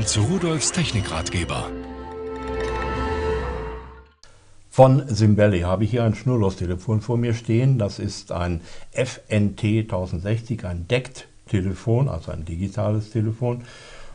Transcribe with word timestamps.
willkommen 0.00 0.06
zu 0.06 0.22
Rudolfs 0.22 0.72
Technikratgeber. 0.72 1.68
Von 4.70 5.02
Simbelli 5.08 5.60
habe 5.60 5.84
ich 5.84 5.90
hier 5.90 6.04
ein 6.04 6.14
Schnurlostelefon 6.14 7.02
vor 7.02 7.18
mir 7.18 7.34
stehen. 7.34 7.78
Das 7.78 7.98
ist 7.98 8.32
ein 8.32 8.62
FNT 8.92 9.62
1060, 9.62 10.64
ein 10.64 10.88
DECT-Telefon, 10.88 12.08
also 12.08 12.32
ein 12.32 12.46
digitales 12.46 13.10
Telefon. 13.10 13.62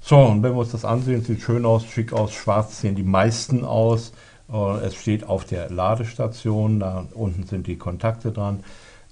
So, 0.00 0.18
und 0.18 0.42
wenn 0.42 0.52
wir 0.52 0.60
uns 0.60 0.72
das 0.72 0.84
ansehen, 0.84 1.22
sieht 1.22 1.42
schön 1.42 1.66
aus, 1.66 1.84
schick 1.84 2.12
aus, 2.12 2.32
schwarz 2.32 2.80
sehen 2.80 2.94
die 2.94 3.02
meisten 3.02 3.64
aus. 3.64 4.12
Äh, 4.50 4.86
es 4.86 4.94
steht 4.94 5.24
auf 5.24 5.44
der 5.44 5.68
Ladestation, 5.70 6.80
da 6.80 7.06
unten 7.12 7.46
sind 7.46 7.66
die 7.66 7.76
Kontakte 7.76 8.32
dran. 8.32 8.64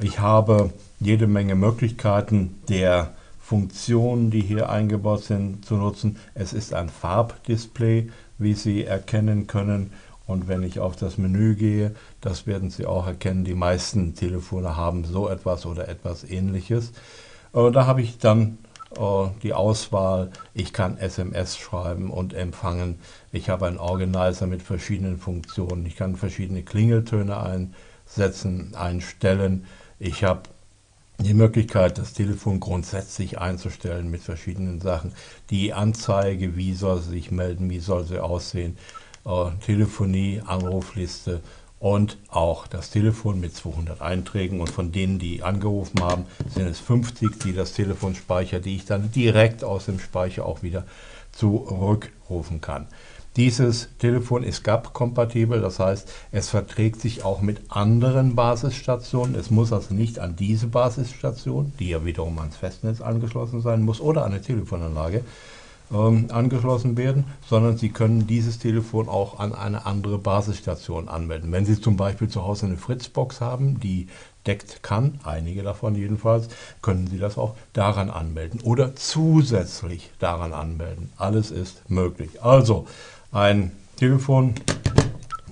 Ich 0.00 0.18
habe 0.18 0.70
jede 0.98 1.28
Menge 1.28 1.54
Möglichkeiten 1.54 2.58
der 2.68 3.12
Funktionen, 3.48 4.30
die 4.30 4.42
hier 4.42 4.68
eingebaut 4.68 5.24
sind, 5.24 5.64
zu 5.64 5.76
nutzen. 5.76 6.18
Es 6.34 6.52
ist 6.52 6.74
ein 6.74 6.90
Farbdisplay, 6.90 8.10
wie 8.36 8.52
Sie 8.52 8.84
erkennen 8.84 9.46
können. 9.46 9.94
Und 10.26 10.48
wenn 10.48 10.62
ich 10.62 10.80
auf 10.80 10.96
das 10.96 11.16
Menü 11.16 11.54
gehe, 11.54 11.94
das 12.20 12.46
werden 12.46 12.68
Sie 12.68 12.84
auch 12.84 13.06
erkennen, 13.06 13.44
die 13.44 13.54
meisten 13.54 14.14
Telefone 14.14 14.76
haben 14.76 15.04
so 15.04 15.30
etwas 15.30 15.64
oder 15.64 15.88
etwas 15.88 16.24
ähnliches. 16.24 16.92
Äh, 17.54 17.70
da 17.70 17.86
habe 17.86 18.02
ich 18.02 18.18
dann 18.18 18.58
äh, 18.94 19.28
die 19.42 19.54
Auswahl, 19.54 20.30
ich 20.52 20.74
kann 20.74 20.98
SMS 20.98 21.56
schreiben 21.56 22.10
und 22.10 22.34
empfangen. 22.34 22.98
Ich 23.32 23.48
habe 23.48 23.66
einen 23.66 23.78
Organizer 23.78 24.46
mit 24.46 24.60
verschiedenen 24.60 25.16
Funktionen. 25.16 25.86
Ich 25.86 25.96
kann 25.96 26.16
verschiedene 26.16 26.64
Klingeltöne 26.64 27.66
einsetzen, 28.14 28.74
einstellen. 28.74 29.64
Ich 29.98 30.22
habe 30.22 30.42
die 31.20 31.34
Möglichkeit, 31.34 31.98
das 31.98 32.12
Telefon 32.12 32.60
grundsätzlich 32.60 33.38
einzustellen 33.38 34.10
mit 34.10 34.22
verschiedenen 34.22 34.80
Sachen. 34.80 35.12
Die 35.50 35.72
Anzeige, 35.72 36.56
wie 36.56 36.74
soll 36.74 37.00
sie 37.00 37.10
sich 37.10 37.30
melden, 37.30 37.70
wie 37.70 37.80
soll 37.80 38.04
sie 38.04 38.22
aussehen, 38.22 38.78
äh, 39.26 39.50
Telefonie, 39.64 40.40
Anrufliste 40.46 41.40
und 41.80 42.18
auch 42.28 42.66
das 42.68 42.90
Telefon 42.90 43.40
mit 43.40 43.54
200 43.54 44.00
Einträgen. 44.00 44.60
Und 44.60 44.70
von 44.70 44.92
denen, 44.92 45.18
die 45.18 45.42
angerufen 45.42 46.00
haben, 46.00 46.26
sind 46.48 46.68
es 46.68 46.78
50, 46.78 47.38
die 47.40 47.52
das 47.52 47.72
Telefon 47.72 48.14
speichern, 48.14 48.62
die 48.62 48.76
ich 48.76 48.84
dann 48.84 49.10
direkt 49.10 49.64
aus 49.64 49.86
dem 49.86 49.98
Speicher 49.98 50.46
auch 50.46 50.62
wieder 50.62 50.84
zurückrufen 51.32 52.60
kann. 52.60 52.86
Dieses 53.38 53.88
Telefon 53.98 54.42
ist 54.42 54.64
GAP-kompatibel, 54.64 55.60
das 55.60 55.78
heißt, 55.78 56.12
es 56.32 56.48
verträgt 56.48 57.00
sich 57.00 57.24
auch 57.24 57.40
mit 57.40 57.60
anderen 57.68 58.34
Basisstationen. 58.34 59.36
Es 59.36 59.52
muss 59.52 59.72
also 59.72 59.94
nicht 59.94 60.18
an 60.18 60.34
diese 60.34 60.66
Basisstation, 60.66 61.72
die 61.78 61.90
ja 61.90 62.04
wiederum 62.04 62.36
ans 62.40 62.56
Festnetz 62.56 63.00
angeschlossen 63.00 63.60
sein 63.60 63.82
muss, 63.82 64.00
oder 64.00 64.24
an 64.24 64.32
eine 64.32 64.42
Telefonanlage 64.42 65.22
ähm, 65.92 66.26
angeschlossen 66.30 66.96
werden, 66.96 67.24
sondern 67.46 67.76
Sie 67.78 67.90
können 67.90 68.26
dieses 68.26 68.58
Telefon 68.58 69.08
auch 69.08 69.38
an 69.38 69.54
eine 69.54 69.86
andere 69.86 70.18
Basisstation 70.18 71.08
anmelden. 71.08 71.52
Wenn 71.52 71.64
Sie 71.64 71.80
zum 71.80 71.96
Beispiel 71.96 72.28
zu 72.28 72.44
Hause 72.44 72.66
eine 72.66 72.76
Fritzbox 72.76 73.40
haben, 73.40 73.80
die 73.80 74.08
deckt 74.46 74.82
kann, 74.82 75.20
einige 75.24 75.62
davon 75.62 75.94
jedenfalls, 75.94 76.48
können 76.82 77.06
Sie 77.06 77.18
das 77.18 77.38
auch 77.38 77.54
daran 77.72 78.10
anmelden 78.10 78.60
oder 78.62 78.96
zusätzlich 78.96 80.10
daran 80.18 80.52
anmelden. 80.52 81.12
Alles 81.16 81.50
ist 81.50 81.88
möglich. 81.90 82.42
Also, 82.42 82.86
ein 83.32 83.72
Telefon, 83.96 84.54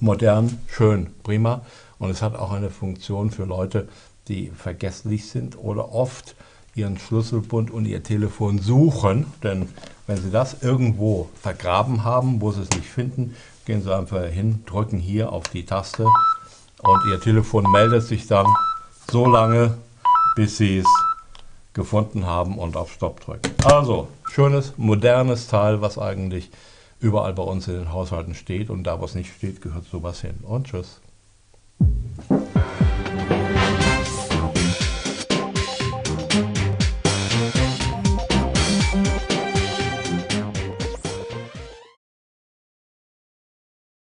modern, 0.00 0.58
schön, 0.66 1.08
prima. 1.22 1.62
Und 1.98 2.10
es 2.10 2.20
hat 2.22 2.34
auch 2.34 2.52
eine 2.52 2.70
Funktion 2.70 3.30
für 3.30 3.44
Leute, 3.44 3.88
die 4.28 4.48
vergesslich 4.48 5.30
sind 5.30 5.56
oder 5.56 5.92
oft 5.92 6.34
ihren 6.74 6.98
Schlüsselbund 6.98 7.70
und 7.70 7.86
ihr 7.86 8.02
Telefon 8.02 8.58
suchen. 8.58 9.26
Denn 9.42 9.68
wenn 10.06 10.16
Sie 10.16 10.30
das 10.30 10.62
irgendwo 10.62 11.28
vergraben 11.40 12.04
haben, 12.04 12.40
wo 12.40 12.50
Sie 12.52 12.62
es 12.62 12.70
nicht 12.70 12.88
finden, 12.88 13.34
gehen 13.64 13.82
Sie 13.82 13.94
einfach 13.94 14.24
hin, 14.24 14.62
drücken 14.66 14.98
hier 14.98 15.32
auf 15.32 15.44
die 15.44 15.64
Taste 15.64 16.04
und 16.04 17.00
Ihr 17.10 17.20
Telefon 17.20 17.70
meldet 17.70 18.02
sich 18.02 18.26
dann 18.26 18.46
so 19.10 19.26
lange, 19.26 19.76
bis 20.36 20.56
Sie 20.56 20.78
es 20.78 20.86
gefunden 21.74 22.26
haben 22.26 22.58
und 22.58 22.76
auf 22.76 22.92
Stopp 22.92 23.20
drücken. 23.20 23.50
Also, 23.64 24.08
schönes, 24.30 24.74
modernes 24.76 25.46
Teil, 25.46 25.80
was 25.80 25.98
eigentlich 25.98 26.50
überall 27.00 27.32
bei 27.32 27.42
uns 27.42 27.66
in 27.68 27.74
den 27.74 27.92
Haushalten 27.92 28.34
steht 28.34 28.70
und 28.70 28.84
da, 28.84 29.00
wo 29.00 29.04
es 29.04 29.14
nicht 29.14 29.32
steht, 29.34 29.60
gehört 29.60 29.84
sowas 29.90 30.20
hin. 30.20 30.34
Und 30.42 30.68
tschüss. 30.68 31.00